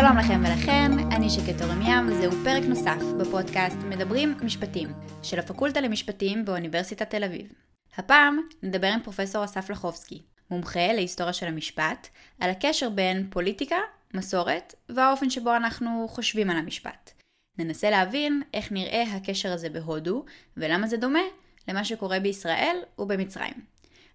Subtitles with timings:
[0.00, 4.88] שלום לכם ולכן, אני שקט אורם ים, וזהו פרק נוסף בפודקאסט מדברים משפטים,
[5.22, 7.52] של הפקולטה למשפטים באוניברסיטת תל אביב.
[7.96, 12.08] הפעם נדבר עם פרופסור אסף לחובסקי, מומחה להיסטוריה של המשפט,
[12.40, 13.76] על הקשר בין פוליטיקה,
[14.14, 17.10] מסורת, והאופן שבו אנחנו חושבים על המשפט.
[17.58, 20.24] ננסה להבין איך נראה הקשר הזה בהודו,
[20.56, 21.22] ולמה זה דומה
[21.68, 23.54] למה שקורה בישראל ובמצרים.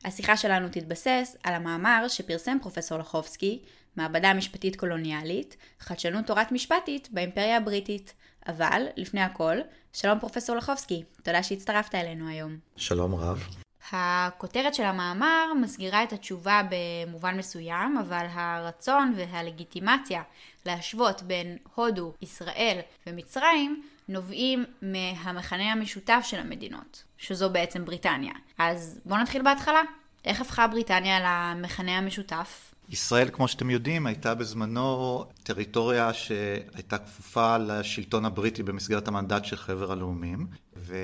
[0.06, 3.64] השיחה שלנו תתבסס על המאמר שפרסם פרופסור לחובסקי,
[3.96, 8.14] מעבדה משפטית קולוניאלית, חדשנות תורת משפטית באימפריה הבריטית.
[8.48, 9.58] אבל, לפני הכל,
[9.94, 12.58] שלום פרופסור לחובסקי, תודה שהצטרפת אלינו היום.
[12.76, 13.48] שלום רב.
[13.92, 20.22] הכותרת של המאמר מסגירה את התשובה במובן מסוים, אבל הרצון והלגיטימציה
[20.66, 28.34] להשוות בין הודו, ישראל ומצרים נובעים מהמכנה המשותף של המדינות, שזו בעצם בריטניה.
[28.58, 29.82] אז בואו נתחיל בהתחלה.
[30.26, 32.73] איך הפכה בריטניה למכנה המשותף?
[32.94, 39.92] ישראל, כמו שאתם יודעים, הייתה בזמנו טריטוריה שהייתה כפופה לשלטון הבריטי במסגרת המנדט של חבר
[39.92, 41.00] הלאומים, והיא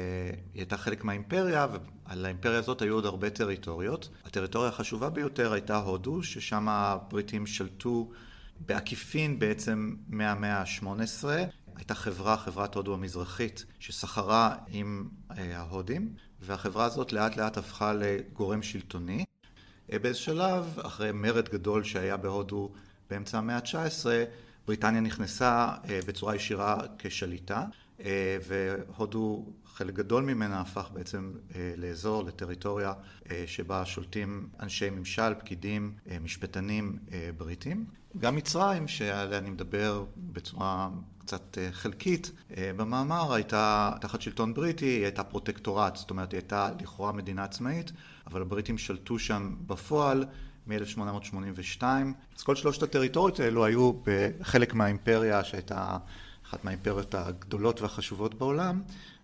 [0.54, 4.10] הייתה חלק מהאימפריה, ועל האימפריה הזאת היו עוד הרבה טריטוריות.
[4.26, 8.12] הטריטוריה החשובה ביותר הייתה הודו, ששם הבריטים שלטו
[8.60, 11.26] בעקיפין בעצם מהמאה ה-18.
[11.76, 18.62] הייתה חברה, חברת הודו המזרחית, שסחרה עם אה, ההודים, והחברה הזאת לאט לאט הפכה לגורם
[18.64, 19.26] שלטוני.
[19.94, 22.70] אה, באיזה שלב, אחרי מרד גדול שהיה בהודו
[23.10, 24.06] באמצע המאה ה-19,
[24.68, 27.66] בריטניה נכנסה אה, בצורה ישירה כשליטה,
[28.48, 29.46] והודו,
[29.80, 31.32] חלק גדול ממנה הפך בעצם
[31.78, 32.94] לאזור, לטריטוריה
[33.46, 37.00] שבה שולטים אנשי ממשל, פקידים, משפטנים
[37.38, 37.86] בריטים.
[38.18, 44.86] גם מצרים, שעליה אני מדבר בצורה קצת אה, חלקית, אה, במאמר הייתה תחת שלטון בריטי,
[44.86, 47.92] היא הייתה פרוטקטורט, זאת אומרת היא הייתה לכאורה מדינה עצמאית,
[48.28, 50.26] אבל הבריטים שלטו שם בפועל
[50.68, 51.84] מ-1882.
[52.38, 55.98] אז כל שלושת הטריטוריות האלו היו בחלק מהאימפריה שהייתה
[56.50, 58.82] אחת מהאימפריות הגדולות והחשובות בעולם,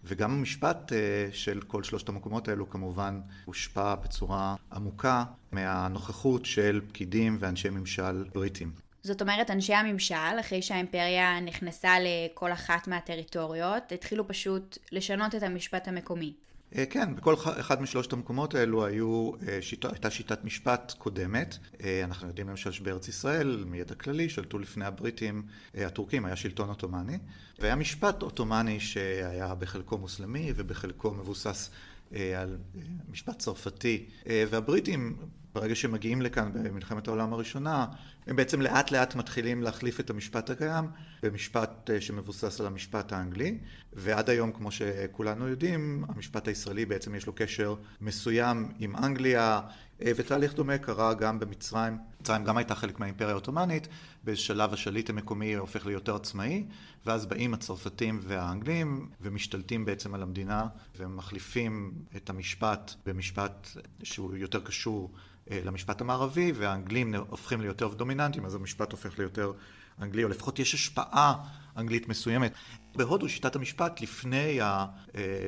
[0.08, 7.38] וגם המשפט אה, של כל שלושת המקומות האלו כמובן הושפע בצורה עמוקה מהנוכחות של פקידים
[7.40, 8.72] ואנשי ממשל בריטים.
[9.02, 15.88] זאת אומרת, אנשי הממשל, אחרי שהאימפריה נכנסה לכל אחת מהטריטוריות, התחילו פשוט לשנות את המשפט
[15.88, 16.34] המקומי.
[16.78, 21.58] אה, כן, בכל אחד משלושת המקומות האלו היו, אה, שיטה, הייתה שיטת משפט קודמת.
[21.84, 25.44] אה, אנחנו יודעים למשל שבארץ ישראל, מידע כללי, שלטו לפני הבריטים,
[25.74, 27.18] הטורקים, היה שלטון עות'מאני,
[27.60, 31.70] והיה משפט עות'מאני שהיה בחלקו מוסלמי ובחלקו מבוסס
[32.12, 32.58] על
[33.12, 34.06] משפט צרפתי,
[34.50, 35.18] והבריטים
[35.56, 37.86] ברגע שהם מגיעים לכאן במלחמת העולם הראשונה,
[38.28, 40.86] הם בעצם לאט לאט מתחילים להחליף את המשפט הקיים
[41.24, 43.58] במשפט אה, שמבוסס על המשפט האנגלי,
[43.94, 49.62] ועד היום, כמו שכולנו יודעים, המשפט הישראלי בעצם יש לו קשר מסוים עם אנגליה,
[50.02, 51.98] אה, ותהליך דומה קרה גם במצרים.
[52.22, 53.88] מצרים גם הייתה חלק מהאימפריה העות'מאנית,
[54.24, 56.66] באיזה שלב השליט המקומי הופך ליותר עצמאי,
[57.06, 60.68] ואז באים הצרפתים והאנגלים ומשתלטים בעצם על המדינה
[60.98, 63.68] ומחליפים את המשפט במשפט
[64.04, 65.12] שהוא יותר קשור
[65.52, 69.52] למשפט המערבי, והאנגלים הופכים ליותר דומיננטיים, אז המשפט הופך ליותר
[70.02, 71.36] אנגלי, או לפחות יש השפעה
[71.78, 72.54] אנגלית מסוימת.
[72.96, 74.88] בהודו שיטת המשפט, לפני אה,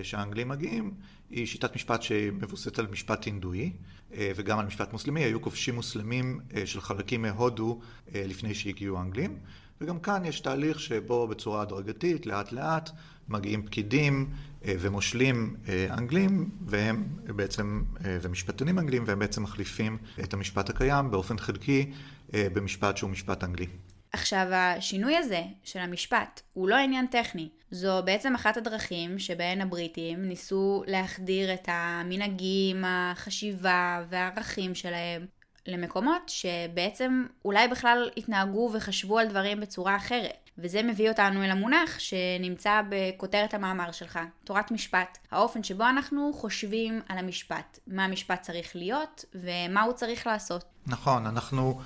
[0.03, 0.93] שהאנגלים מגיעים,
[1.29, 3.71] היא שיטת משפט שמבוססת על משפט הינדואי,
[4.13, 5.23] אה, וגם על משפט מוסלמי.
[5.23, 7.79] היו כובשים מוסלמים של חלקים מהודו
[8.13, 9.37] לפני שהגיעו האנגלים.
[9.81, 12.89] וגם כאן יש תהליך שבו בצורה הדרגתית, לאט לאט,
[13.29, 20.33] מגיעים פקידים אה, ומושלים אה, אנגלים, והם בעצם, אה, ומשפטנים אנגלים, והם בעצם מחליפים את
[20.33, 21.91] המשפט הקיים באופן חלקי
[22.33, 23.67] במשפט שהוא משפט אנגלי.
[24.13, 27.49] עכשיו, השינוי הזה של המשפט הוא לא עניין טכני.
[27.71, 35.25] זו בעצם אחת הדרכים שבהן הבריטים ניסו להחדיר את המנהגים, החשיבה והערכים שלהם
[35.67, 40.46] למקומות שבעצם אולי בכלל התנהגו וחשבו על דברים בצורה אחרת.
[40.57, 45.17] וזה מביא אותנו אל המונח שנמצא בכותרת המאמר שלך, תורת משפט.
[45.31, 50.63] האופן שבו אנחנו חושבים על המשפט, מה המשפט צריך להיות ומה הוא צריך לעשות.
[50.87, 51.81] נכון, אנחנו,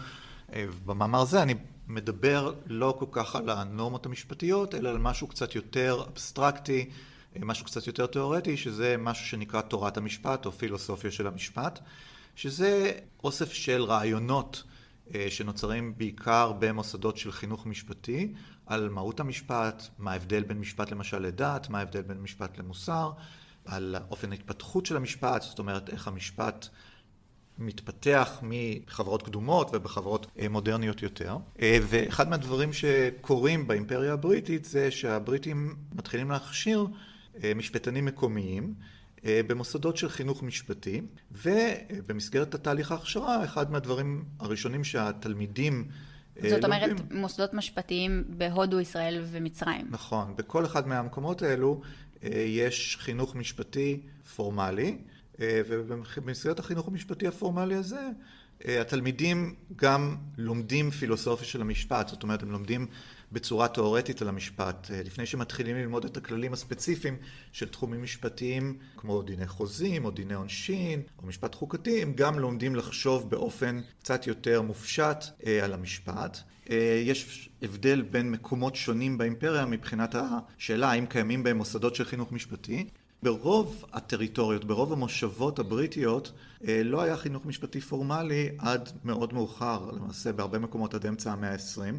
[0.54, 1.56] אה, במאמר זה אני
[1.88, 6.90] מדבר לא כל כך על הנורמות המשפטיות, אלא על משהו קצת יותר אבסטרקטי,
[7.36, 11.80] אה, משהו קצת יותר תיאורטי, שזה משהו שנקרא תורת המשפט או פילוסופיה של המשפט.
[12.36, 12.92] שזה
[13.24, 14.64] אוסף של רעיונות
[15.16, 18.34] אה, שנוצרים בעיקר במוסדות של חינוך משפטי,
[18.72, 23.12] על מהות המשפט, מה ההבדל בין משפט למשל לדת, מה ההבדל בין משפט למוסר,
[23.66, 26.68] על אופן ההתפתחות של המשפט, זאת אומרת איך המשפט
[27.58, 31.38] מתפתח מחברות קדומות ובחברות אה, מודרניות יותר.
[31.62, 36.88] אה, ואחד מהדברים שקורים באימפריה הבריטית זה שהבריטים מתחילים להכשיר
[37.56, 38.74] משפטנים מקומיים
[39.26, 41.02] אה, במוסדות של חינוך משפטי,
[41.32, 45.88] ובמסגרת התהליך ההכשרה, אחד מהדברים הראשונים שהתלמידים
[46.50, 47.20] זאת אומרת, לומדים...
[47.20, 49.88] מוסדות משפטיים בהודו, ישראל ומצרים.
[49.90, 51.82] נכון, בכל אחד מהמקומות האלו
[52.24, 54.00] יש חינוך משפטי
[54.36, 54.98] פורמלי,
[55.40, 58.10] ובמסגרת החינוך המשפטי הפורמלי הזה,
[58.66, 62.88] התלמידים גם לומדים פילוסופיה של המשפט, זאת אומרת, הם לומדים
[63.32, 67.18] בצורה תאורטית על המשפט, אה, לפני שמתחילים ללמוד את הכללים הספציפיים
[67.52, 72.76] של תחומים משפטיים כמו דיני חוזים או דיני עונשין או משפט חוקתי, הם גם לומדים
[72.76, 76.38] לחשוב באופן קצת יותר מופשט אה, על המשפט.
[76.70, 82.32] אה, יש הבדל בין מקומות שונים באימפריה מבחינת השאלה האם קיימים בהם מוסדות של חינוך
[82.32, 82.88] משפטי.
[83.24, 86.32] ברוב הטריטוריות, ברוב המושבות הבריטיות,
[86.68, 91.96] לא היה חינוך משפטי פורמלי עד מאוד מאוחר, למעשה בהרבה מקומות עד אמצע המאה ה-20.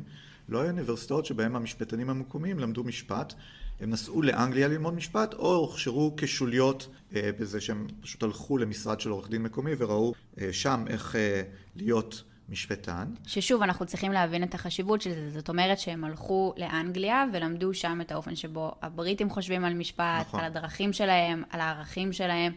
[0.49, 3.35] לא היו אוניברסיטאות שבהם המשפטנים המקומיים למדו משפט.
[3.81, 9.11] הם נסעו לאנגליה ללמוד משפט, או הוכשרו כשוליות אה, בזה שהם פשוט הלכו למשרד של
[9.11, 11.43] עורך דין מקומי וראו אה, שם איך אה,
[11.77, 13.05] להיות משפטן.
[13.27, 15.31] ששוב, אנחנו צריכים להבין את החשיבות של זה.
[15.31, 20.41] זאת אומרת שהם הלכו לאנגליה ולמדו שם את האופן שבו הבריטים חושבים על משפט, נכון.
[20.41, 22.53] על הדרכים שלהם, על הערכים שלהם,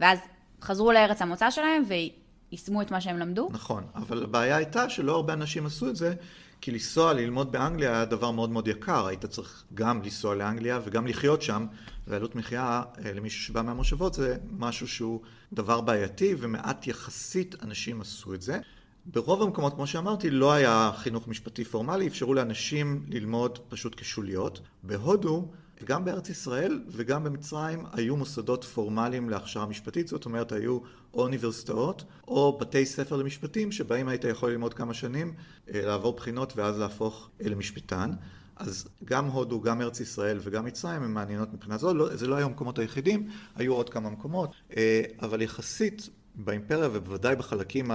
[0.00, 0.18] ואז
[0.62, 3.48] חזרו לארץ המוצא שלהם ויישמו את מה שהם למדו.
[3.52, 6.14] נכון, אבל הבעיה הייתה שלא הרבה אנשים עשו את זה,
[6.60, 11.06] כי לנסוע ללמוד באנגליה היה דבר מאוד מאוד יקר, היית צריך גם לנסוע לאנגליה וגם
[11.06, 11.66] לחיות שם,
[12.06, 15.20] ועלות מחיה אה, למישהו שבא מהמושבות זה משהו שהוא
[15.52, 18.58] דבר בעייתי, ומעט יחסית אנשים עשו את זה.
[19.06, 24.60] ברוב המקומות, כמו שאמרתי, לא היה חינוך משפטי פורמלי, אפשרו לאנשים ללמוד פשוט כשוליות.
[24.82, 25.48] בהודו
[25.84, 30.78] גם בארץ ישראל וגם במצרים היו מוסדות פורמליים להכשרה משפטית, זאת אומרת היו
[31.14, 35.34] או אוניברסיטאות או בתי ספר למשפטים שבהם היית יכול ללמוד כמה שנים,
[35.74, 38.10] אה, לעבור בחינות ואז להפוך אה, למשפטן.
[38.56, 42.34] אז גם הודו, גם ארץ ישראל וגם מצרים הן מעניינות מבחינה זו, לא, זה לא
[42.34, 47.90] היו המקומות היחידים, היו עוד כמה מקומות, אה, אבל יחסית באימפריה ובוודאי בחלקים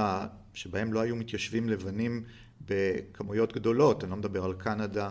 [0.54, 2.24] שבהם לא היו מתיישבים לבנים
[2.66, 5.10] בכמויות גדולות, אני לא מדבר על קנדה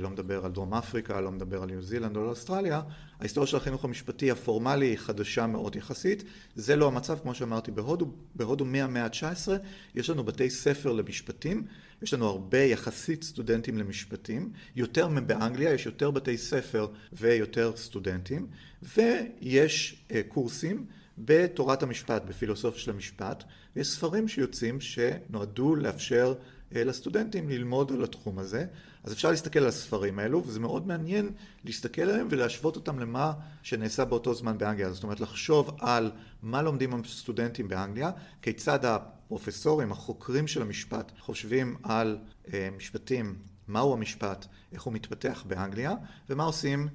[0.00, 2.82] לא מדבר על דרום אפריקה, לא מדבר על ניו זילנד או על אוסטרליה,
[3.20, 6.24] ההיסטוריה של החינוך המשפטי הפורמלי היא חדשה מאוד יחסית.
[6.54, 9.48] זה לא המצב, כמו שאמרתי, בהודו, בהודו מהמאה ה-19
[9.94, 11.64] יש לנו בתי ספר למשפטים,
[12.02, 18.46] יש לנו הרבה יחסית סטודנטים למשפטים, יותר מבאנגליה, יש יותר בתי ספר ויותר סטודנטים,
[18.82, 20.86] ויש אה, קורסים
[21.18, 23.44] בתורת המשפט, בפילוסופיה של המשפט,
[23.76, 26.34] ויש ספרים שיוצאים שנועדו לאפשר
[26.74, 28.66] אה, לסטודנטים ללמוד על התחום הזה.
[29.04, 31.30] אז אפשר להסתכל על הספרים האלו, וזה מאוד מעניין
[31.64, 33.32] להסתכל עליהם ולהשוות אותם למה
[33.62, 34.92] שנעשה באותו זמן באנגליה.
[34.92, 36.10] זאת אומרת, לחשוב על
[36.42, 38.10] מה לומדים הסטודנטים באנגליה,
[38.42, 42.18] כיצד הפרופסורים, החוקרים של המשפט, חושבים על
[42.52, 43.36] אה, משפטים,
[43.68, 45.94] מהו המשפט, איך הוא מתפתח באנגליה,
[46.30, 46.88] ומה עושים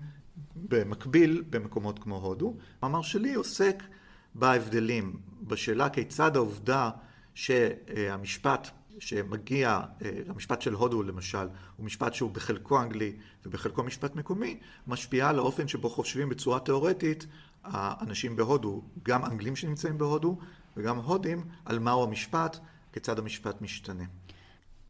[0.56, 2.56] במקביל במקומות כמו הודו.
[2.82, 3.84] המאמר שלי עוסק
[4.36, 6.90] בהבדלים, בשאלה כיצד העובדה
[7.36, 8.68] שהמשפט
[9.00, 11.48] שמגיע, אה, המשפט של הודו למשל,
[11.78, 13.14] הוא משפט שהוא בחלקו אנגלי
[13.46, 17.26] ובחלקו משפט מקומי, משפיע על האופן שבו חושבים בצורה תיאורטית
[17.64, 20.38] האנשים בהודו, גם אנגלים שנמצאים בהודו
[20.78, 22.58] וגם הודים, על מהו המשפט,
[22.94, 24.04] כיצד המשפט משתנה.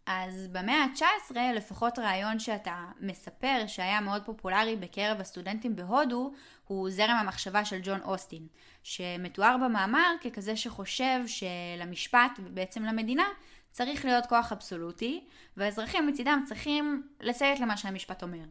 [0.06, 6.32] אז במאה ה-19 לפחות רעיון שאתה מספר שהיה מאוד פופולרי בקרב הסטודנטים בהודו
[6.68, 8.48] הוא זרם המחשבה של ג'ון אוסטין
[8.84, 13.26] שמתואר במאמר ככזה שחושב שלמשפט ובעצם למדינה
[13.72, 15.24] צריך להיות כוח אבסולוטי,
[15.58, 18.44] והאזרחים מצידם צריכים לציית למה שהמשפט אומר.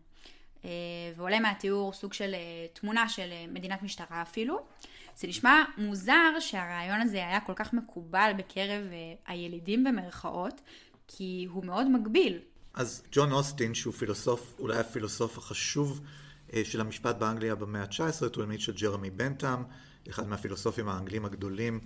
[0.64, 0.71] אה,
[1.16, 4.61] ועולה מהתיאור סוג של אה, תמונה של אה, מדינת משטרה אפילו.
[5.16, 8.83] זה נשמע מוזר שהרעיון הזה היה כל כך מקובל בקרב
[9.26, 10.61] הילידים במרכאות,
[11.09, 12.38] כי הוא מאוד מגביל.
[12.75, 16.00] אז ג'ון אוסטין, שהוא פילוסוף, אולי הפילוסוף החשוב
[16.64, 19.62] של המשפט באנגליה במאה ה-19, תולמיד של ג'רמי בנטאם,
[20.11, 21.81] אחד מהפילוסופים האנגלים הגדולים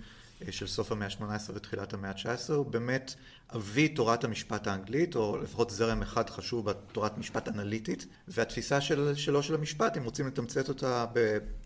[0.49, 3.13] של סוף המאה ה-18 ותחילת המאה ה-19, הוא באמת
[3.55, 9.43] אבי תורת המשפט האנגלית, או לפחות זרם אחד חשוב בתורת משפט אנליטית, והתפיסה של, שלו
[9.43, 11.05] של המשפט, אם רוצים לתמצת אותה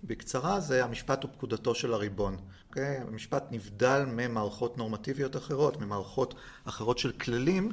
[0.04, 2.38] בקצרה, זה המשפט הוא פקודתו של הריבון.
[2.70, 2.98] אוקיי?
[2.98, 6.34] המשפט נבדל ממערכות נורמטיביות אחרות, ממערכות
[6.66, 7.72] אחרות של כללים.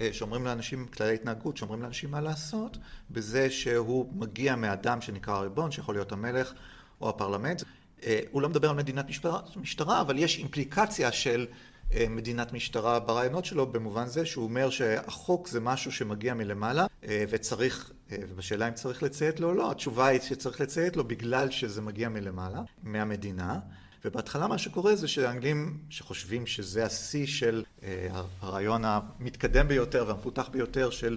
[0.00, 2.76] אה, שאומרים לאנשים, כללי התנהגות, שאומרים לאנשים מה לעשות,
[3.10, 6.52] בזה שהוא מגיע מאדם שנקרא הריבון, שיכול להיות המלך
[7.00, 7.62] או הפרלמנט.
[8.06, 11.46] אה, הוא לא מדבר על מדינת משטרה, משטרה, אבל יש אימפליקציה של
[11.94, 17.24] אה, מדינת משטרה ברעיונות שלו, במובן זה שהוא אומר שהחוק זה משהו שמגיע מלמעלה, אה,
[17.28, 21.82] וצריך, ובשאלה אם צריך לציית לו או לא, התשובה היא שצריך לציית לו בגלל שזה
[21.82, 23.58] מגיע מלמעלה, מהמדינה.
[24.04, 27.64] ובהתחלה מה שקורה זה שהאנגלים שחושבים שזה השיא של
[28.40, 31.16] הרעיון המתקדם ביותר והמפותח ביותר של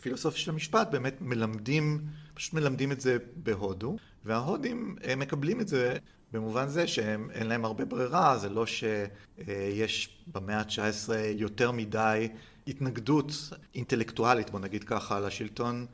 [0.00, 2.00] פילוסופיה של המשפט, באמת מלמדים,
[2.34, 5.96] פשוט מלמדים את זה בהודו, וההודים מקבלים את זה
[6.32, 12.28] במובן זה שאין להם הרבה ברירה, זה לא שיש במאה ה-19 יותר מדי
[12.68, 13.32] התנגדות
[13.74, 15.86] אינטלקטואלית, בוא נגיד ככה, לשלטון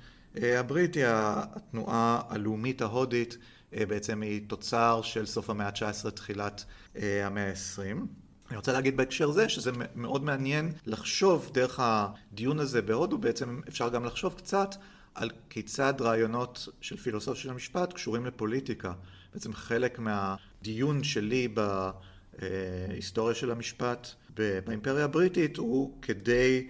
[0.43, 3.39] אה, הבריטי, התנועה הלאומית ההודית
[3.75, 6.65] אה, בעצם היא תוצר של סוף המאה ה-19, תחילת
[6.97, 8.07] אה, המאה ה-20.
[8.49, 13.89] אני רוצה להגיד בהקשר זה שזה מאוד מעניין לחשוב דרך הדיון הזה בהודו, בעצם אפשר
[13.89, 14.75] גם לחשוב קצת
[15.15, 18.93] על כיצד רעיונות של פילוסופיה של המשפט קשורים לפוליטיקה.
[19.35, 21.49] בעצם חלק מהדיון שלי
[22.39, 24.09] בהיסטוריה של המשפט
[24.67, 26.69] באימפריה הבריטית הוא כדי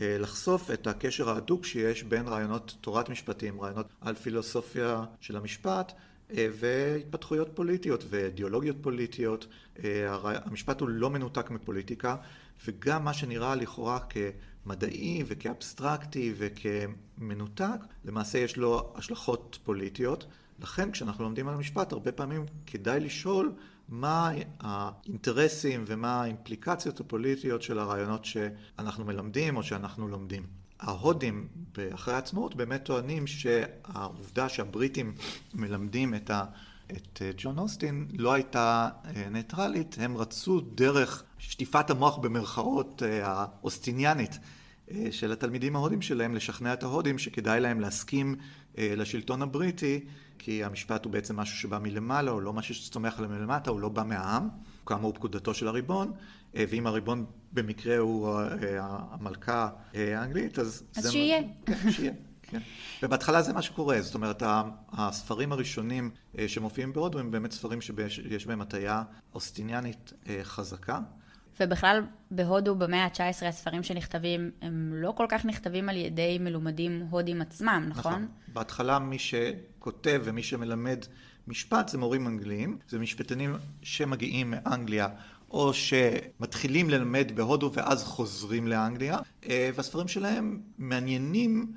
[0.00, 5.92] אה, לחשוף את הקשר ההדוק שיש בין רעיונות תורת משפטים, רעיונות על פילוסופיה של המשפט
[6.36, 9.46] אה, והתפתחויות פוליטיות ואידיאולוגיות פוליטיות.
[9.84, 12.16] אה, המשפט הוא לא מנותק מפוליטיקה
[12.66, 13.98] וגם מה שנראה לכאורה
[14.64, 20.26] כמדעי וכאבסטרקטי וכמנותק, למעשה יש לו השלכות פוליטיות.
[20.62, 23.52] לכן כשאנחנו לומדים על המשפט הרבה פעמים כדאי לשאול
[23.88, 24.30] מה
[24.60, 30.46] האינטרסים ומה האימפליקציות הפוליטיות של הרעיונות שאנחנו מלמדים או שאנחנו לומדים.
[30.80, 31.48] ההודים
[31.94, 35.14] אחרי העצמאות באמת טוענים שהעובדה שהבריטים
[35.54, 36.44] מלמדים את, ה,
[36.92, 44.32] את ג'ון אוסטין לא הייתה אה, ניטרלית, הם רצו דרך שטיפת המוח במרכאות אה, האוסטיניאנית
[44.32, 44.38] אה,
[45.10, 48.36] של התלמידים ההודים שלהם לשכנע את ההודים שכדאי להם להסכים
[48.78, 50.00] לשלטון הבריטי
[50.38, 53.88] כי המשפט הוא בעצם משהו שבא מלמעלה, הוא לא משהו שצומח עליהם מלמטה, הוא לא
[53.88, 54.48] בא מהעם,
[54.86, 56.12] כאמור פקודתו של הריבון,
[56.56, 58.46] אה, ואם הריבון במקרה הוא אה,
[59.10, 60.82] המלכה אה, האנגלית, אז...
[60.96, 61.42] אז שיהיה.
[61.66, 62.12] כן, שיהיה.
[62.42, 62.58] כן.
[63.02, 64.42] ובהתחלה זה מה שקורה, זאת אומרת,
[64.92, 66.10] הספרים הראשונים
[66.46, 69.02] שמופיעים בהודו הם באמת ספרים שיש בהם הטיה
[69.34, 70.12] אוסטיניאנית
[70.42, 71.00] חזקה.
[71.60, 77.42] ובכלל, בהודו במאה ה-19 הספרים שנכתבים, הם לא כל כך נכתבים על ידי מלומדים הודים
[77.42, 78.12] עצמם, נכון?
[78.12, 78.26] נכון.
[78.48, 80.98] בהתחלה מי שכותב ומי שמלמד
[81.48, 85.08] משפט זה מורים אנגלים, זה משפטנים שמגיעים מאנגליה.
[85.50, 89.18] או שמתחילים ללמד בהודו ואז חוזרים לאנגליה,
[89.48, 91.72] אה, והספרים שלהם מעניינים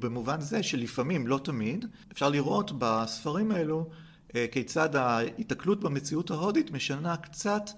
[0.00, 3.90] במובן זה שלפעמים, לא תמיד, אפשר לראות בספרים האלו
[4.34, 7.70] אה, כיצד ההיתקלות במציאות ההודית משנה קצת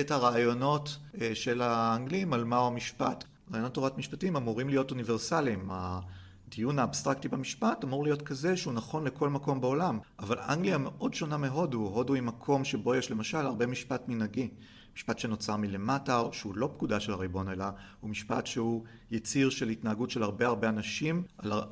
[0.00, 3.24] את הרעיונות אה, של האנגלים על מהו המשפט.
[3.52, 5.68] רעיונות תורת משפטים אמורים להיות אוניברסליים.
[5.70, 9.98] הדיון האבסטרקטי במשפט אמור להיות כזה שהוא נכון לכל מקום בעולם.
[10.18, 11.78] אבל אנגליה מאוד שונה מהודו.
[11.78, 14.48] הודו היא מקום שבו יש למשל הרבה משפט מנהגי.
[14.96, 17.64] משפט שנוצר מלמטה, או שהוא לא פקודה של הריבון, אלא
[18.00, 21.22] הוא משפט שהוא יציר של התנהגות של הרבה הרבה אנשים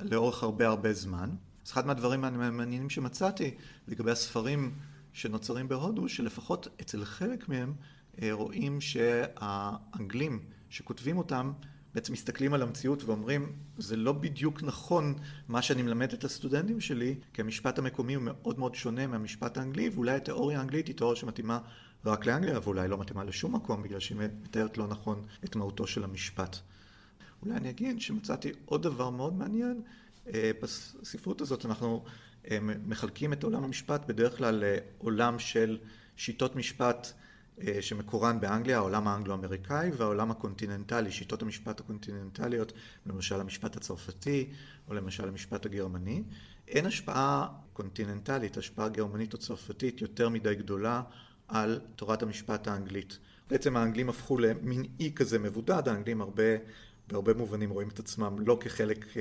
[0.00, 1.30] לאורך הרבה הרבה זמן.
[1.66, 3.54] אז אחד מהדברים המעניינים שמצאתי
[3.88, 4.74] לגבי הספרים
[5.12, 7.74] שנוצרים בהודו, שלפחות אצל חלק מהם
[8.30, 11.52] רואים שהאנגלים שכותבים אותם
[11.94, 15.14] בעצם מסתכלים על המציאות ואומרים זה לא בדיוק נכון
[15.48, 19.88] מה שאני מלמד את הסטודנטים שלי כי המשפט המקומי הוא מאוד מאוד שונה מהמשפט האנגלי
[19.88, 21.58] ואולי התיאוריה האנגלית היא תיאוריה שמתאימה
[22.04, 26.04] רק לאנגליה ואולי לא מתאימה לשום מקום בגלל שהיא מתארת לא נכון את מהותו של
[26.04, 26.56] המשפט.
[27.42, 29.82] אולי אני אגיד שמצאתי עוד דבר מאוד מעניין
[30.34, 32.04] אה, בספרות הזאת אנחנו
[32.50, 35.78] אה, מחלקים את עולם המשפט בדרך כלל לעולם של
[36.16, 37.27] שיטות משפט אה,
[37.80, 42.72] שמקורן באנגליה, העולם האנגלו-אמריקאי והעולם הקונטיננטלי, שיטות המשפט הקונטיננטליות,
[43.06, 44.50] למשל המשפט הצרפתי
[44.88, 46.22] או למשל המשפט הגרמני.
[46.68, 51.02] אין השפעה קונטיננטלית, השפעה גרמנית או צרפתית יותר מדי גדולה
[51.48, 53.18] על תורת המשפט האנגלית.
[53.50, 56.42] בעצם האנגלים הפכו למין אי כזה מבודד, האנגלים הרבה,
[57.08, 59.16] בהרבה מובנים רואים את עצמם לא כחלק uh,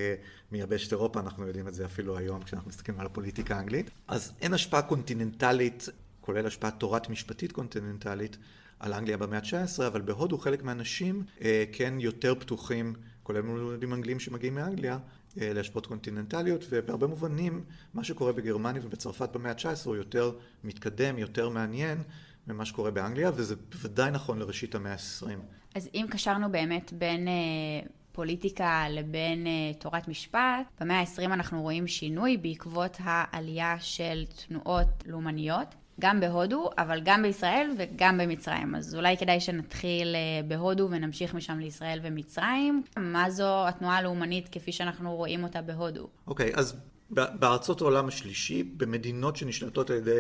[0.52, 3.90] מיבשת אירופה, אנחנו יודעים את זה אפילו היום כשאנחנו מסתכלים על הפוליטיקה האנגלית.
[4.08, 5.90] אז אין השפעה קונטיננטלית
[6.28, 8.38] כולל השפעת תורת משפטית קונטיננטלית
[8.80, 12.94] על אנגליה במאה ה-19, אבל בהודו חלק מהאנשים אה, כן יותר פתוחים,
[13.24, 15.00] כולל מולדים אנגלים שמגיעים מאנגליה,
[15.42, 20.32] אה, להשפעות קונטיננטליות, ובהרבה מובנים מה שקורה בגרמניה ובצרפת במאה ה-19 הוא יותר
[20.64, 22.04] מתקדם, יותר מעניין
[22.48, 25.28] ממה שקורה באנגליה, וזה בוודאי נכון לראשית המאה ה-20.
[25.76, 27.28] אז אם קשרנו באמת בין...
[27.28, 27.34] אה...
[28.12, 30.66] פוליטיקה לבין uh, תורת משפט.
[30.82, 35.76] במאה ה-20 אנחנו רואים שינוי בעקבות העלייה של תנועות לאומניות.
[36.00, 38.76] גם בהודו, אבל גם בישראל וגם במצרים.
[38.76, 42.84] אז אולי כדאי שנתחיל אה, בהודו ונמשיך משם לישראל ומצרים.
[42.98, 46.08] מה זו התנועה הלאומנית כפי שאנחנו רואים אותה בהודו?
[46.28, 46.76] אוקיי, okay, אז
[47.10, 50.20] בארצות העולם השלישי, במדינות שנשלטות על ידי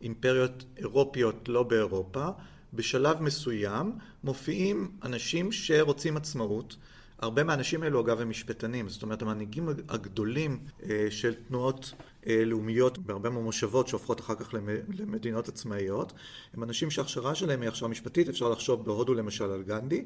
[0.00, 2.28] אימפריות אירופיות לא באירופה,
[2.74, 3.92] בשלב מסוים
[4.24, 6.76] מופיעים אנשים שרוצים עצמאות.
[7.18, 11.92] הרבה מהאנשים האלו אגב הם משפטנים, זאת אומרת המנהיגים הגדולים אה, של תנועות
[12.26, 14.54] אה, לאומיות בהרבה מהמושבות שהופכות אחר כך
[14.98, 16.12] למדינות עצמאיות,
[16.54, 20.04] הם אנשים שההכשרה שלהם היא הכשרה משפטית, אפשר לחשוב בהודו למשל על גנדי,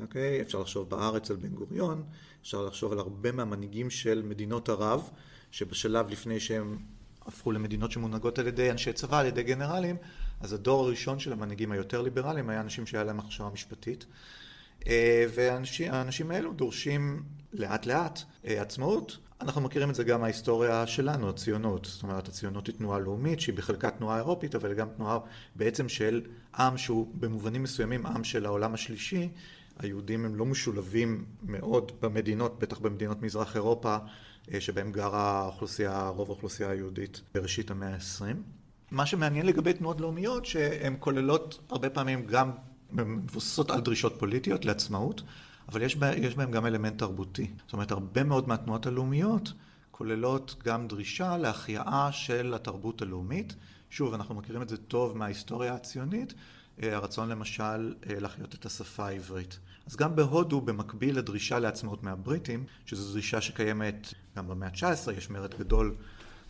[0.00, 0.40] אוקיי?
[0.40, 2.02] אפשר לחשוב בארץ על בן גוריון,
[2.42, 5.10] אפשר לחשוב על הרבה מהמנהיגים של מדינות ערב,
[5.50, 6.78] שבשלב לפני שהם
[7.26, 9.96] הפכו למדינות שמונהגות על ידי אנשי צבא, על ידי גנרלים,
[10.40, 14.06] אז הדור הראשון של המנהיגים היותר ליברליים היה אנשים שהיה להם הכשרה משפטית.
[14.86, 17.22] אה, והאנשים האלו דורשים
[17.52, 19.18] לאט לאט אה, עצמאות.
[19.40, 21.84] אנחנו מכירים את זה גם מההיסטוריה שלנו, הציונות.
[21.84, 25.18] זאת אומרת, הציונות היא תנועה לאומית שהיא בחלקה תנועה אירופית, אבל גם תנועה
[25.56, 26.22] בעצם של
[26.54, 29.28] עם שהוא במובנים מסוימים עם של העולם השלישי.
[29.78, 33.96] היהודים הם לא משולבים מאוד במדינות, בטח במדינות מזרח אירופה,
[34.52, 38.36] אה, שבהם גרה האוכלוסייה, רוב האוכלוסייה היהודית בראשית המאה ה-20.
[38.90, 42.50] מה שמעניין לגבי תנועות לאומיות, שהן כוללות הרבה פעמים גם
[42.92, 45.22] מבוססות על דרישות פוליטיות לעצמאות,
[45.68, 47.50] אבל יש, בה, יש בהם גם אלמנט תרבותי.
[47.64, 49.52] זאת אומרת, הרבה מאוד מהתנועות הלאומיות
[50.00, 53.54] כוללות גם דרישה להחייאה של התרבות הלאומית.
[53.90, 56.34] שוב, אנחנו מכירים את זה טוב מההיסטוריה הציונית,
[56.82, 59.58] אה, הרצון למשל אה, להחיות את השפה העברית.
[59.86, 65.54] אז גם בהודו, במקביל לדרישה לעצמאות מהבריטים, שזו דרישה שקיימת גם במאה ה-19, יש מרד
[65.58, 65.94] גדול,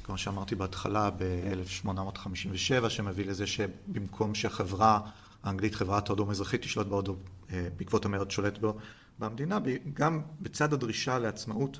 [0.05, 5.01] כמו שאמרתי בהתחלה, ב-1857, שמביא לזה שבמקום שהחברה
[5.43, 7.17] האנגלית, חברת הודו המזרחית, תשלוט בהודו
[7.53, 8.77] אה, בעקבות המרד שולט בו
[9.19, 9.59] במדינה,
[9.95, 11.79] גם בצד הדרישה לעצמאות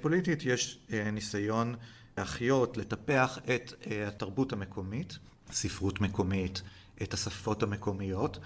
[0.00, 0.78] פוליטית יש
[1.12, 1.74] ניסיון
[2.18, 3.72] להחיות, לטפח את
[4.06, 5.18] התרבות המקומית,
[5.52, 6.62] ספרות מקומית,
[7.02, 8.38] את השפות המקומיות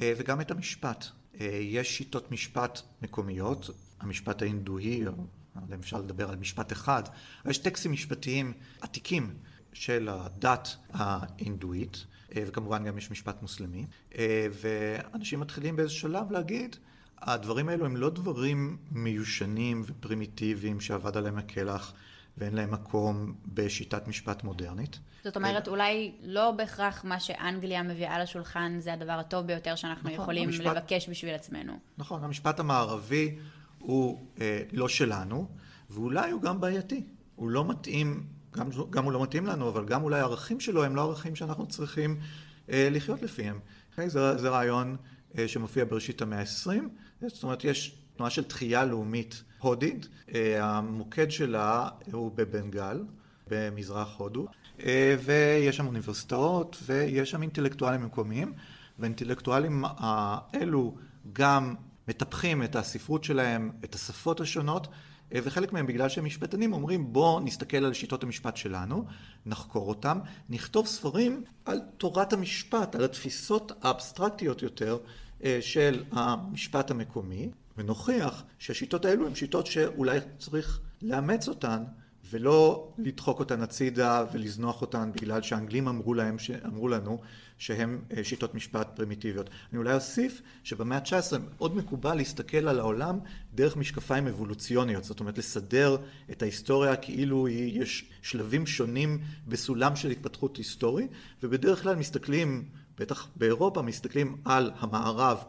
[0.00, 1.04] אה, וגם את המשפט.
[1.40, 5.12] אה, יש שיטות משפט מקומיות, המשפט ההינדואי, לא
[5.80, 7.02] אפשר לדבר על משפט אחד,
[7.46, 9.34] יש טקסטים משפטיים עתיקים
[9.72, 13.86] של הדת ההינדואית, אה, וכמובן גם יש משפט מוסלמי,
[14.52, 16.76] ואנשים מתחילים באיזה שלב להגיד,
[17.18, 21.94] הדברים האלו הם לא דברים מיושנים ופרימיטיביים שאבד עליהם הקלח.
[22.38, 24.98] ואין להם מקום בשיטת משפט מודרנית.
[25.24, 30.22] זאת אומרת, אולי לא בהכרח מה שאנגליה מביאה לשולחן זה הדבר הטוב ביותר שאנחנו נכון,
[30.22, 31.72] יכולים המשפט, לבקש בשביל עצמנו.
[31.98, 33.38] נכון, המשפט המערבי
[33.78, 35.48] הוא אה, לא שלנו,
[35.90, 37.04] ואולי הוא גם בעייתי.
[37.36, 38.26] הוא לא מתאים,
[38.56, 41.66] גם, גם הוא לא מתאים לנו, אבל גם אולי הערכים שלו הם לא ערכים שאנחנו
[41.66, 42.20] צריכים
[42.70, 43.58] אה, לחיות לפיהם.
[43.96, 44.96] Okay, זה, זה רעיון
[45.38, 46.68] אה, שמופיע בראשית המאה ה-20,
[47.26, 53.02] זאת אומרת, יש תנועה של תחייה לאומית הודית, אה, המוקד שלה הוא בבנגל,
[53.48, 54.46] במזרח הודו,
[54.84, 58.52] אה, ויש שם אוניברסיטאות ויש שם אינטלקטואלים מקומיים,
[58.98, 60.96] והאינטלקטואלים האלו
[61.32, 61.74] גם
[62.08, 64.88] מטפחים את הספרות שלהם, את השפות השונות,
[65.34, 69.04] וחלק מהם בגלל שהם משפטנים אומרים בואו נסתכל על שיטות המשפט שלנו,
[69.46, 74.98] נחקור אותם, נכתוב ספרים על תורת המשפט, על התפיסות האבסטרקטיות יותר
[75.60, 81.84] של המשפט המקומי, ונוכיח שהשיטות האלו הן שיטות שאולי צריך לאמץ אותן
[82.30, 87.20] ולא לדחוק אותן הצידה ולזנוח אותן בגלל שהאנגלים אמרו, להם, אמרו לנו
[87.60, 89.50] שהן אה, שיטות משפט פרימיטיביות.
[89.70, 93.18] אני אולי אוסיף שבמאה ה-19 מאוד מקובל להסתכל על העולם
[93.54, 95.96] דרך משקפיים אבולוציוניות, זאת אומרת לסדר
[96.30, 101.06] את ההיסטוריה כאילו יש שלבים שונים בסולם של התפתחות היסטורי,
[101.42, 102.64] ובדרך כלל מסתכלים
[102.98, 105.44] בטח באירופה מסתכלים על המערב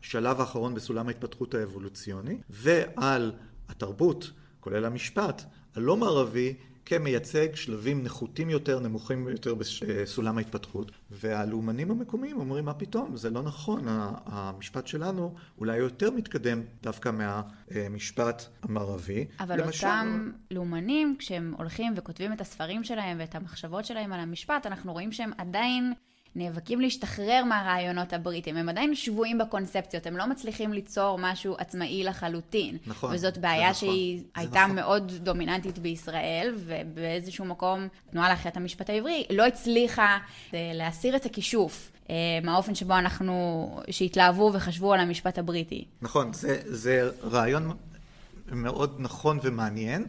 [0.00, 3.32] כשלב האחרון בסולם ההתפתחות האבולוציוני, ועל
[3.68, 5.42] התרבות, כולל המשפט,
[5.74, 6.54] הלא מערבי,
[6.86, 10.92] כמייצג שלבים נחותים יותר, נמוכים יותר בסולם ההתפתחות.
[11.10, 13.84] והלאומנים המקומיים אומרים, מה פתאום, זה לא נכון,
[14.24, 19.24] המשפט שלנו אולי יותר מתקדם דווקא מהמשפט המערבי.
[19.40, 19.86] אבל למשל...
[19.86, 25.12] אותם לאומנים, כשהם הולכים וכותבים את הספרים שלהם ואת המחשבות שלהם על המשפט, אנחנו רואים
[25.12, 25.94] שהם עדיין...
[26.36, 28.56] נאבקים להשתחרר מהרעיונות הבריטים.
[28.56, 32.76] הם עדיין שבויים בקונספציות, הם לא מצליחים ליצור משהו עצמאי לחלוטין.
[32.86, 33.14] נכון.
[33.14, 34.76] וזאת בעיה נכון, שהיא הייתה נכון.
[34.76, 40.18] מאוד דומיננטית בישראל, ובאיזשהו מקום, תנועה להחיית המשפט העברי לא הצליחה
[40.54, 41.92] אה, להסיר את הכישוף.
[42.10, 45.84] אה, מהאופן שבו אנחנו, שהתלהבו וחשבו על המשפט הבריטי.
[46.02, 47.76] נכון, זה, זה רעיון
[48.52, 50.06] מאוד נכון ומעניין.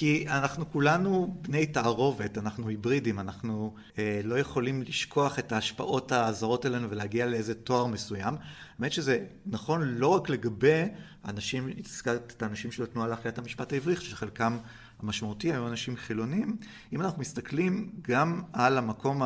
[0.00, 6.66] כי אנחנו כולנו בני תערובת, אנחנו היברידים, אנחנו אה, לא יכולים לשכוח את ההשפעות הזרות
[6.66, 8.34] אלינו ולהגיע לאיזה תואר מסוים.
[8.78, 10.82] האמת שזה נכון לא רק לגבי
[11.24, 14.58] אנשים, הזכרת את האנשים של התנועה להחייאת המשפט העברי, שחלקם
[15.02, 16.56] המשמעותי היו אנשים חילונים.
[16.92, 19.22] אם אנחנו מסתכלים גם על המקום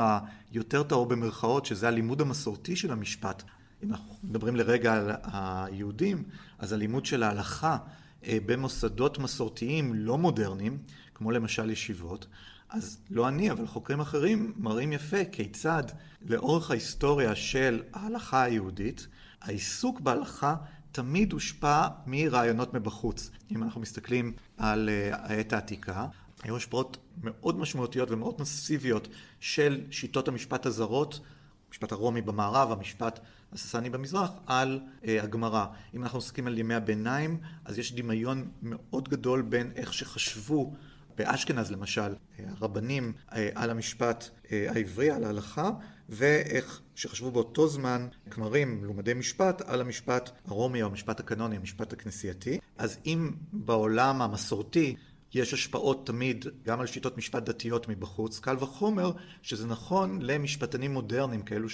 [0.52, 3.42] היותר טהור במרכאות, שזה הלימוד המסורתי של המשפט,
[3.84, 6.24] אם אנחנו מדברים לרגע על היהודים,
[6.58, 7.76] אז הלימוד של ההלכה
[8.28, 10.78] במוסדות מסורתיים לא מודרניים,
[11.14, 12.26] כמו למשל ישיבות,
[12.68, 15.82] אז לא אני, אבל חוקרים אחרים מראים יפה כיצד
[16.22, 19.06] לאורך ההיסטוריה של ההלכה היהודית,
[19.40, 20.56] העיסוק בהלכה
[20.92, 23.30] תמיד הושפע מרעיונות מבחוץ.
[23.50, 26.06] אם אנחנו מסתכלים על אה, העת העתיקה,
[26.42, 29.08] היו השפעות מאוד משמעותיות ומאוד מסיביות
[29.40, 31.20] של שיטות המשפט הזרות,
[31.68, 33.20] המשפט הרומי במערב, המשפט
[33.52, 35.66] הססני במזרח, על אה, הגמרא.
[35.94, 40.74] אם אנחנו עוסקים על ימי הביניים, אז יש דמיון מאוד גדול בין איך שחשבו
[41.16, 43.12] באשכנז למשל, הרבנים
[43.54, 45.70] על המשפט העברי, על ההלכה,
[46.08, 52.58] ואיך שחשבו באותו זמן כמרים, מלומדי משפט, על המשפט הרומי או המשפט הקנוני, המשפט הכנסייתי.
[52.78, 54.96] אז אם בעולם המסורתי
[55.34, 59.12] יש השפעות תמיד גם על שיטות משפט דתיות מבחוץ, קל וחומר
[59.42, 61.68] שזה נכון למשפטנים מודרניים כאלו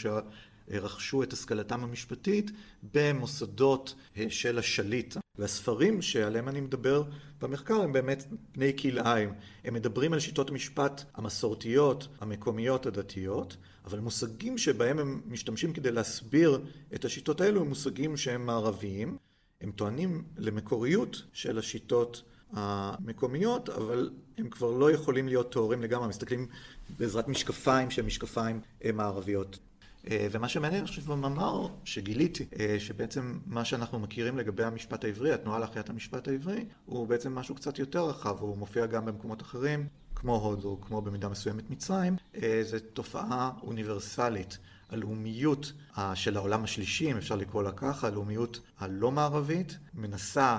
[0.68, 2.50] שרכשו את השכלתם המשפטית
[2.94, 3.94] במוסדות
[4.28, 5.16] של השליט.
[5.38, 7.02] והספרים שעליהם אני מדבר
[7.40, 9.32] במחקר הם באמת בני כלאיים.
[9.64, 16.60] הם מדברים על שיטות משפט המסורתיות, המקומיות, הדתיות, אבל מושגים שבהם הם משתמשים כדי להסביר
[16.94, 19.16] את השיטות האלו הם מושגים שהם מערביים.
[19.60, 26.46] הם טוענים למקוריות של השיטות המקומיות, אבל הם כבר לא יכולים להיות טהורים לגמרי, מסתכלים
[26.98, 28.60] בעזרת משקפיים שהם משקפיים
[28.94, 29.58] מערביות.
[30.10, 32.46] ומה שמעניין, אני חושב, במאמר שגיליתי,
[32.78, 37.78] שבעצם מה שאנחנו מכירים לגבי המשפט העברי, התנועה להחייאת המשפט העברי, הוא בעצם משהו קצת
[37.78, 42.16] יותר רחב, הוא מופיע גם במקומות אחרים, כמו הודו, כמו במידה מסוימת מצרים,
[42.62, 44.58] זו תופעה אוניברסלית.
[44.90, 45.72] הלאומיות
[46.14, 50.58] של העולם השלישי, אם אפשר לקרוא לה ככה, הלאומיות הלא מערבית, מנסה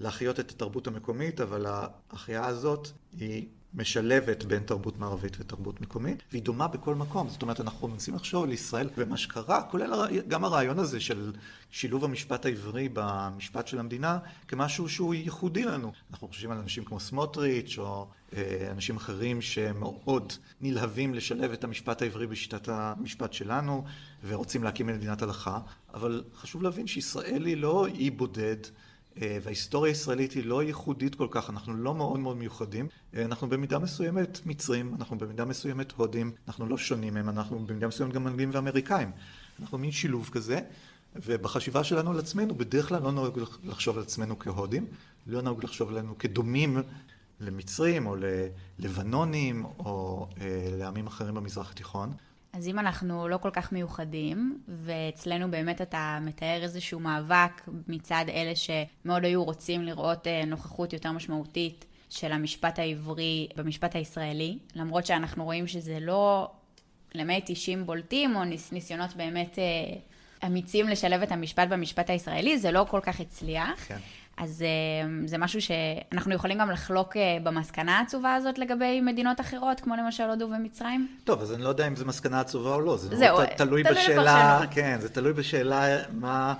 [0.00, 6.42] להחיות את התרבות המקומית, אבל ההחייאה הזאת היא משלבת בין תרבות מערבית ותרבות מקומית, והיא
[6.42, 7.28] דומה בכל מקום.
[7.28, 11.32] זאת אומרת, אנחנו מנסים לחשוב על ישראל ומה שקרה, כולל גם הרעיון הזה של
[11.70, 15.92] שילוב המשפט העברי במשפט של המדינה, כמשהו שהוא ייחודי לנו.
[16.10, 22.02] אנחנו חושבים על אנשים כמו סמוטריץ', או אה, אנשים אחרים שמאוד נלהבים לשלב את המשפט
[22.02, 23.84] העברי בשיטת המשפט שלנו,
[24.26, 25.60] ורוצים להקים מדינת הלכה,
[25.94, 28.56] אבל חשוב להבין שישראל היא לא אי בודד.
[29.22, 33.48] אה, וההיסטוריה הישראלית היא לא ייחודית כל כך, אנחנו לא מאוד מאוד מיוחדים, אה, אנחנו
[33.48, 38.26] במידה מסוימת מצרים, אנחנו במידה מסוימת הודים, אנחנו לא שונים מהם, אנחנו במידה מסוימת גם
[38.26, 39.10] אנגלים ואמריקאים.
[39.60, 40.60] אנחנו מין שילוב כזה,
[41.16, 44.86] ובחשיבה שלנו על עצמנו, בדרך כלל לא נהוג לחשוב על עצמנו כהודים,
[45.26, 46.78] לא נהוג לחשוב עלינו כדומים
[47.40, 48.16] למצרים או
[48.78, 52.12] ללבנונים או אה, לעמים אחרים במזרח התיכון.
[52.52, 58.52] אז אם אנחנו לא כל כך מיוחדים, ואצלנו באמת אתה מתאר איזשהו מאבק מצד אלה
[58.56, 65.44] שמאוד היו רוצים לראות אה, נוכחות יותר משמעותית של המשפט העברי במשפט הישראלי, למרות שאנחנו
[65.44, 66.50] רואים שזה לא
[67.14, 68.40] למעט אישים בולטים או
[68.72, 69.64] ניסיונות באמת אה,
[70.46, 73.84] אמיצים לשלב את המשפט במשפט הישראלי, זה לא כל כך הצליח.
[73.88, 73.98] כן.
[74.36, 79.80] אז אה, זה משהו שאנחנו יכולים גם לחלוק אה, במסקנה העצובה הזאת לגבי מדינות אחרות,
[79.80, 81.08] כמו למשל הודו ומצרים?
[81.24, 82.96] טוב, אז אני לא יודע אם זו מסקנה עצובה או לא.
[82.96, 86.54] זה זהו, תלוי, תלוי בשאלה, כן, זה תלוי בשאלה מה...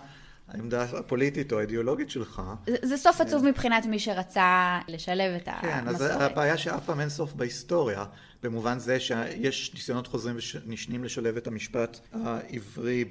[0.49, 2.43] העמדה הפוליטית או האידיאולוגית שלך.
[2.67, 3.49] זה, זה סוף עצוב כן.
[3.49, 5.73] מבחינת מי שרצה לשלב את המסורת.
[5.73, 8.05] כן, אז הבעיה שאף פעם אין סוף בהיסטוריה,
[8.43, 10.37] במובן זה שיש ניסיונות חוזרים
[10.67, 13.05] ונשנים לשלב את המשפט העברי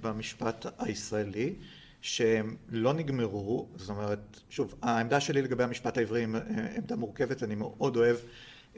[0.00, 1.54] במשפט הישראלי.
[2.02, 6.28] שהם לא נגמרו, זאת אומרת, שוב, העמדה שלי לגבי המשפט העברי היא
[6.76, 8.16] עמדה מורכבת, אני מאוד אוהב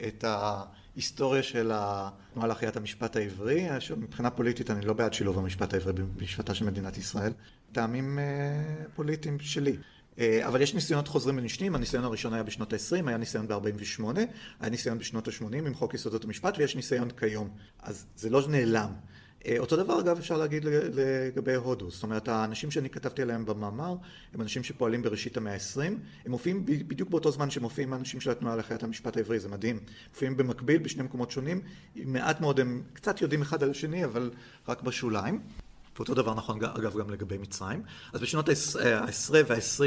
[0.07, 5.93] את ההיסטוריה של התנועה להחיית המשפט העברי, מבחינה פוליטית אני לא בעד שילוב המשפט העברי
[5.93, 7.33] במשפטה של מדינת ישראל,
[7.71, 8.23] טעמים אה,
[8.95, 9.77] פוליטיים שלי.
[10.19, 14.03] אה, אבל יש ניסיונות חוזרים ונשנים, הניסיון הראשון היה בשנות ה-20, היה ניסיון ב-48,
[14.59, 17.49] היה ניסיון בשנות ה-80 עם חוק יסודות המשפט, ויש ניסיון כיום.
[17.83, 18.89] אז זה לא נעלם.
[19.45, 23.95] אה, אותו דבר אגב אפשר להגיד לגבי הודו, זאת אומרת האנשים שאני כתבתי עליהם במאמר
[24.33, 25.81] הם אנשים שפועלים בראשית המאה ה-20,
[26.25, 29.79] הם מופיעים בדיוק באותו זמן שמופיעים האנשים של התנועה לחיית המשפט העברי, זה מדהים,
[30.09, 31.61] מופיעים במקביל בשני מקומות שונים,
[31.95, 34.31] מעט מאוד הם קצת יודעים אחד על השני אבל
[34.67, 35.39] רק בשוליים,
[35.95, 39.81] ואותו דבר נכון אגב גם לגבי מצרים, אז בשנות ה-10 וה-20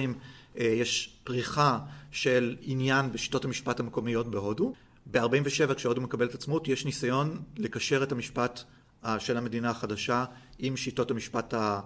[0.59, 1.79] אה, יש פריחה
[2.11, 4.73] של עניין בשיטות המשפט המקומיות בהודו,
[5.11, 8.65] ב-47 כשהודו מקבלת עצמאות יש ניסיון לקשר את המשפט
[9.19, 10.25] של המדינה החדשה
[10.59, 11.81] עם שיטות המשפט, ה,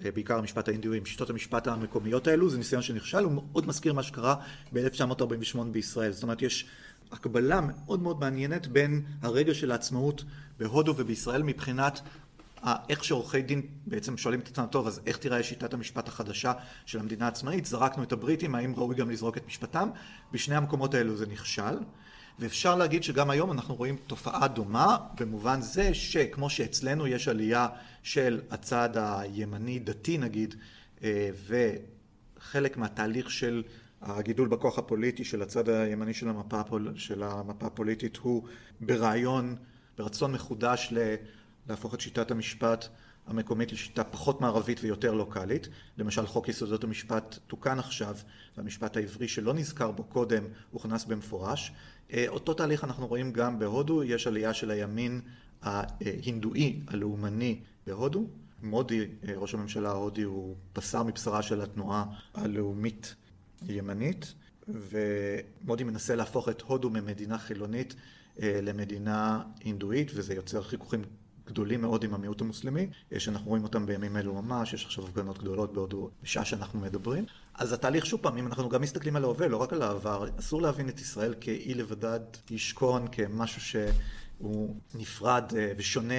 [0.00, 4.02] בעיקר המשפט ההינדואי, עם שיטות המשפט המקומיות האלו, זה ניסיון שנכשל, הוא מאוד מזכיר מה
[4.02, 4.34] שקרה
[4.72, 6.12] ב-1948 בישראל.
[6.12, 6.66] זאת אומרת, יש
[7.12, 10.24] הקבלה מאוד מאוד מעניינת בין הרגע של העצמאות
[10.58, 12.00] בהודו ובישראל מבחינת
[12.88, 16.52] איך שעורכי דין בעצם שואלים את עצמם, טוב, אז איך תיראה שיטת המשפט החדשה
[16.86, 17.66] של המדינה העצמאית?
[17.66, 19.88] זרקנו את הבריטים, האם ראוי גם לזרוק את משפטם?
[20.32, 21.78] בשני המקומות האלו זה נכשל.
[22.38, 27.68] ואפשר להגיד שגם היום אנחנו רואים תופעה דומה במובן זה שכמו שאצלנו יש עלייה
[28.02, 30.54] של הצד הימני דתי נגיד
[31.04, 33.62] אה, וחלק מהתהליך של
[34.02, 36.62] הגידול בכוח הפוליטי של הצד הימני של המפה,
[36.96, 38.42] של המפה הפוליטית הוא
[38.80, 39.56] ברעיון,
[39.98, 40.92] ברצון מחודש
[41.68, 42.88] להפוך את שיטת המשפט
[43.28, 45.68] המקומית לשיטה פחות מערבית ויותר לוקאלית.
[45.98, 48.16] למשל חוק יסודות המשפט תוקן עכשיו
[48.56, 51.72] והמשפט העברי שלא נזכר בו קודם הוכנס במפורש
[52.12, 55.20] אה, אותו תהליך אנחנו רואים גם בהודו, יש עלייה של הימין
[55.62, 58.26] ההינדואי הלאומני בהודו.
[58.62, 63.14] מודי, אה, ראש הממשלה ההודי, הוא בשר מבשרה של התנועה הלאומית
[63.68, 64.34] הימנית.
[64.68, 67.94] ומודי מנסה להפוך את הודו ממדינה חילונית
[68.38, 71.02] למדינה הינדואית, וזה יוצר חיכוכים
[71.48, 72.86] גדולים מאוד עם המיעוט המוסלמי,
[73.18, 77.24] שאנחנו רואים אותם בימים אלו ממש, יש עכשיו הפגנות גדולות בהודו בשעה שאנחנו מדברים.
[77.54, 80.62] אז התהליך, שוב פעם, אם אנחנו גם מסתכלים על ההווה, לא רק על העבר, אסור
[80.62, 86.14] להבין את ישראל כאי לבדד ישכון, כמשהו שהוא נפרד אה, ושונה,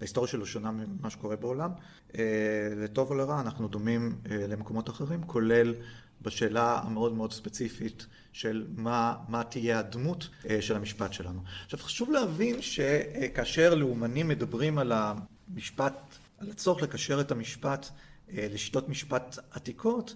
[0.00, 1.70] ההיסטוריה שלו שונה ממה שקורה בעולם.
[2.18, 5.74] אה, לטוב או לרע, אנחנו דומים אה, למקומות אחרים, כולל
[6.22, 10.28] בשאלה המאוד מאוד ספציפית של מה, מה תהיה הדמות
[10.60, 11.40] של המשפט שלנו.
[11.64, 15.94] עכשיו חשוב להבין שכאשר לאומנים מדברים על המשפט,
[16.38, 17.88] על הצורך לקשר את המשפט
[18.28, 20.14] לשיטות משפט עתיקות,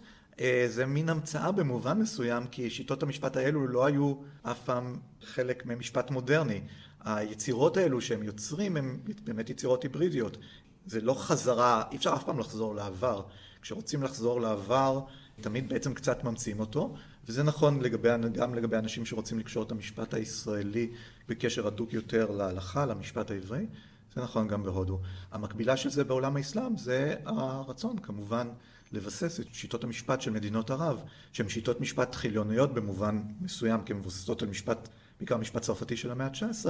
[0.68, 6.10] זה מין המצאה במובן מסוים, כי שיטות המשפט האלו לא היו אף פעם חלק ממשפט
[6.10, 6.60] מודרני.
[7.04, 10.36] היצירות האלו שהם יוצרים הן באמת יצירות היברידיות.
[10.86, 13.22] זה לא חזרה, אי אפשר אף פעם לחזור לעבר.
[13.62, 15.00] כשרוצים לחזור לעבר,
[15.40, 16.94] תמיד בעצם קצת ממציאים אותו,
[17.28, 20.90] וזה נכון לגבי, גם לגבי אנשים שרוצים לקשור את המשפט הישראלי
[21.28, 23.66] בקשר הדוק יותר להלכה, למשפט העברי,
[24.14, 25.00] זה נכון גם בהודו.
[25.32, 28.48] המקבילה של זה בעולם האסלאם זה הרצון כמובן
[28.92, 34.42] לבסס את שיטות המשפט של מדינות ערב, שהן שיטות משפט חילוניות במובן מסוים, כי מבוססות
[34.42, 36.66] על משפט בעיקר משפט צרפתי של המאה ה-19,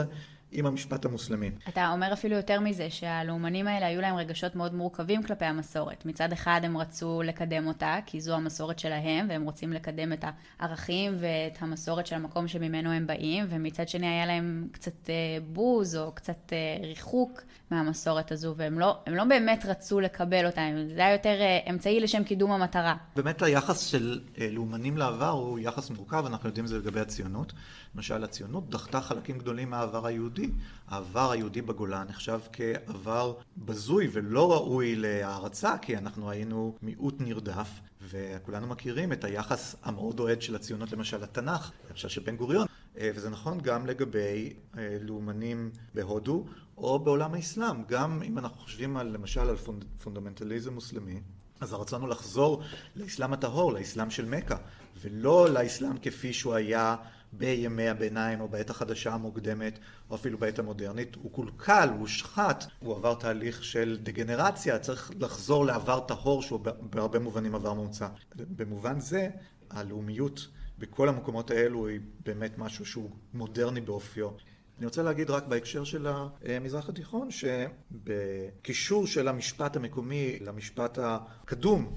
[0.54, 1.50] עם המשפט המוסלמי.
[1.68, 6.06] אתה אומר אפילו יותר מזה, שהלאומנים האלה היו להם רגשות מאוד מורכבים כלפי המסורת.
[6.06, 10.24] מצד אחד הם רצו לקדם אותה, כי זו המסורת שלהם, והם רוצים לקדם את
[10.58, 15.14] הערכים ואת המסורת של המקום שממנו הם באים, ומצד שני היה להם קצת אה,
[15.46, 20.60] בוז או קצת אה, ריחוק מהמסורת הזו, והם לא, לא באמת רצו לקבל אותה,
[20.94, 22.94] זה היה יותר אה, אמצעי לשם קידום המטרה.
[23.16, 27.52] באמת היחס של לאומנים לעבר הוא יחס מורכב, אנחנו יודעים את זה לגבי הציונות.
[27.94, 30.43] למשל, הציונות דחתה חלקים גדולים מהעבר היהודי.
[30.88, 37.68] העבר היהודי בגולן נחשב כעבר בזוי ולא ראוי להערצה, כי אנחנו היינו מיעוט נרדף,
[38.10, 42.66] וכולנו מכירים את היחס המאוד אוהד של הציונות למשל לתנ"ך, למשל של בן גוריון,
[42.98, 46.44] אה, וזה נכון גם לגבי אה, לאומנים בהודו
[46.76, 47.84] או בעולם האסלאם.
[47.88, 51.20] גם אם אנחנו חושבים על, למשל על פונד, פונדמנטליזם מוסלמי,
[51.60, 52.62] אז הרצון הוא לחזור
[52.96, 54.56] לאסלאם הטהור, לאסלאם של מכה,
[55.00, 56.96] ולא לאסלאם כפי שהוא היה
[57.36, 59.78] בימי הביניים או בעת החדשה המוקדמת
[60.10, 65.66] או אפילו בעת המודרנית, הוא קולקל, הוא הושחת, הוא עבר תהליך של דגנרציה, צריך לחזור
[65.66, 68.08] לעבר טהור שהוא בהרבה מובנים עבר מומצא.
[68.36, 69.28] במובן זה
[69.70, 74.30] הלאומיות בכל המקומות האלו היא באמת משהו שהוא מודרני באופיו.
[74.78, 81.96] אני רוצה להגיד רק בהקשר של המזרח התיכון, שבקישור של המשפט המקומי למשפט הקדום,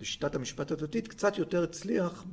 [0.00, 2.24] לשיטת המשפט הדתית קצת יותר הצליח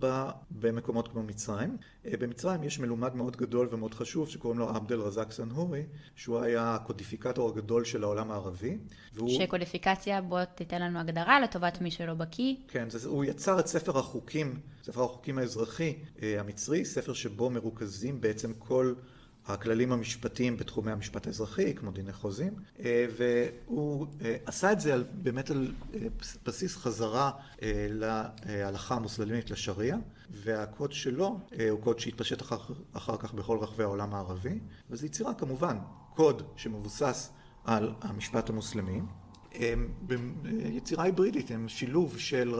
[0.51, 1.77] במקומות כמו מצרים.
[2.05, 5.83] אה, במצרים יש מלומד מאוד גדול ומאוד חשוב שקוראים לו עבד אל רזק סנהורי,
[6.15, 8.77] שהוא היה הקודיפיקטור הגדול של העולם הערבי.
[9.13, 9.29] והוא...
[9.29, 12.55] שקודיפיקציה, בוא תיתן לנו הגדרה לטובת מי שלא בקיא.
[12.67, 18.21] כן, זה, הוא יצר את ספר החוקים, ספר החוקים האזרחי אה, המצרי, ספר שבו מרוכזים
[18.21, 18.93] בעצם כל
[19.47, 25.03] הכללים המשפטיים בתחומי המשפט האזרחי, כמו דיני חוזים, אה, והוא אה, עשה את זה על,
[25.13, 25.99] באמת על אה,
[26.45, 27.31] בסיס חזרה
[27.89, 29.97] להלכה המוסלמית לשריעה,
[30.31, 32.57] והקוד שלו הוא קוד שהתפשט אחר,
[32.93, 35.77] אחר כך בכל רחבי העולם הערבי, וזו יצירה כמובן,
[36.15, 37.31] קוד שמבוסס
[37.63, 39.01] על המשפט המוסלמי,
[40.49, 42.53] יצירה היברידית, הם שילוב של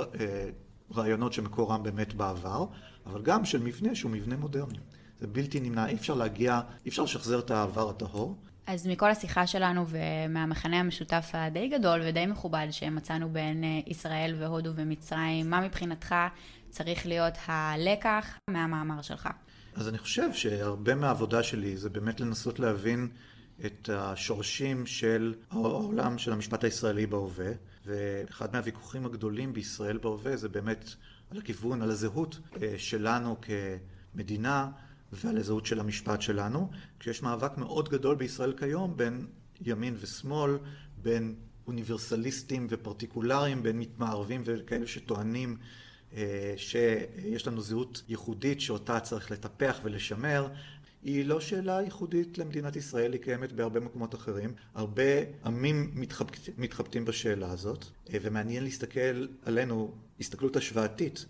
[0.96, 2.66] רעיונות שמקורם באמת בעבר,
[3.06, 4.80] אבל גם של מבנה שהוא מבנה מודרני.
[5.20, 8.36] זה בלתי נמנע, אי אפשר להגיע, אי אפשר לשחזר את העבר הטהור.
[8.68, 14.72] אז מכל השיחה שלנו ומהמחנה המשותף הדי גדול ודי מכובד שמצאנו בין אה, ישראל והודו
[14.76, 16.16] ומצרים, מה מבחינתך
[16.70, 19.30] צריך להיות הלקח מהמאמר שלך?
[19.76, 23.08] אז אני חושב שהרבה מהעבודה שלי זה באמת לנסות להבין
[23.66, 27.52] את השורשים של העולם של המשפט הישראלי בהווה,
[27.86, 30.90] ואחד מהוויכוחים הגדולים בישראל בהווה זה באמת
[31.32, 34.72] על הכיוון, על הזהות אה, שלנו כמדינה
[35.24, 39.28] ועל הזהות של המשפט שלנו, כשיש מאבק מאוד גדול בישראל כיום בין
[39.62, 40.58] ימין ושמאל,
[41.02, 41.36] בין
[41.68, 45.58] אוניברסליסטים ופרטיקולריים, בין מתמערבים וכאלה שטוענים
[46.14, 50.48] אה, שיש לנו זהות ייחודית שאותה צריך לטפח ולשמר,
[51.04, 54.54] היא לא שאלה ייחודית למדינת ישראל, היא קיימת בהרבה מקומות אחרים.
[54.74, 55.04] הרבה
[55.46, 61.26] עמים מתחבט, מתחבטים בשאלה הזאת, אה, ומעניין להסתכל עלינו הסתכלות השוואתית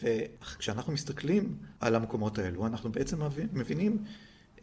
[0.00, 3.18] וכשאנחנו מסתכלים על המקומות האלו, אנחנו בעצם
[3.52, 4.04] מבינים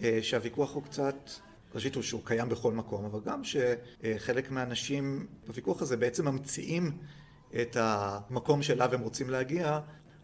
[0.02, 1.30] אה, שהוויכוח הוא קצת,
[1.76, 6.98] ראשית הוא שהוא קיים בכל מקום, אבל גם שחלק מהאנשים בוויכוח הזה בעצם ממציאים
[7.62, 9.80] את המקום שאליו הם רוצים להגיע,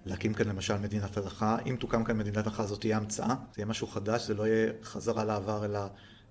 [0.05, 1.57] להקים כאן למשל מדינת הלכה.
[1.65, 4.71] אם תוקם כאן מדינת הלכה זאת תהיה המצאה, זה יהיה משהו חדש, זה לא יהיה
[4.83, 5.87] חזרה לעבר אלא אה,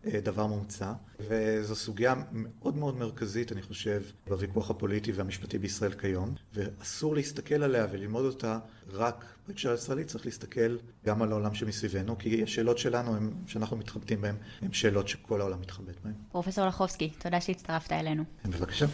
[0.06, 7.14] דבר מומצא, וזו סוגיה מאוד מאוד מרכזית, אני חושב, בוויכוח הפוליטי והמשפטי בישראל כיום, ואסור
[7.14, 8.58] להסתכל עליה וללמוד אותה
[8.92, 14.20] רק בהקשר הישראלי, צריך להסתכל גם על העולם שמסביבנו, כי השאלות שלנו, הם, שאנחנו מתחבטים
[14.20, 16.14] בהן, הן שאלות שכל העולם מתחבט בהן.
[16.32, 18.24] פרופסור לחובסקי, תודה שהצטרפת אלינו.
[18.44, 18.86] בבקשה.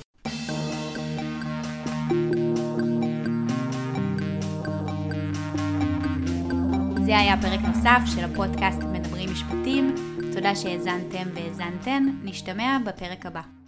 [7.07, 10.04] זה היה פרק נוסף של הפודקאסט מדברים משפטים.
[10.35, 13.64] תודה שהאזנתם והאזנתן, נשתמע בפרק הבא.